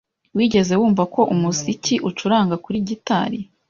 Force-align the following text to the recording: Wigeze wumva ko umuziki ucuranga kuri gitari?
Wigeze 0.35 0.73
wumva 0.79 1.03
ko 1.13 1.21
umuziki 1.33 1.95
ucuranga 2.09 2.55
kuri 2.63 2.77
gitari? 2.87 3.39